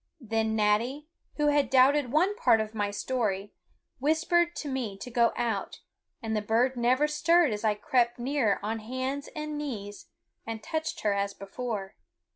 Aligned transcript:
Then 0.19 0.55
Natty, 0.55 1.09
who 1.35 1.49
had 1.49 1.69
doubted 1.69 2.11
one 2.11 2.35
part 2.35 2.59
of 2.59 2.73
my 2.73 2.89
story, 2.89 3.53
whispered 3.99 4.55
to 4.55 4.67
me 4.67 4.97
to 4.97 5.11
go 5.11 5.31
out; 5.35 5.81
and 6.23 6.35
the 6.35 6.41
bird 6.41 6.75
never 6.75 7.07
stirred 7.07 7.51
as 7.53 7.63
I 7.63 7.75
crept 7.75 8.17
near 8.17 8.59
on 8.63 8.79
hands 8.79 9.29
and 9.35 9.59
knees 9.59 10.07
and 10.43 10.63
touched 10.63 11.01
her 11.01 11.13
as 11.13 11.35
before. 11.35 11.97